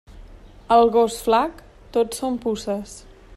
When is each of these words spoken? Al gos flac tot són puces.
Al 0.75 0.89
gos 0.95 1.17
flac 1.27 1.61
tot 1.99 2.19
són 2.23 2.41
puces. 2.47 2.97